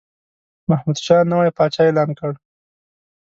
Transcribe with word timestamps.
محمودشاه 0.69 1.23
نوی 1.31 1.49
پاچا 1.57 1.81
اعلان 1.87 2.09
کړ. 2.19 2.31